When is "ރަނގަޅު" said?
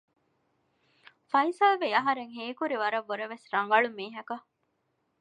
3.53-3.89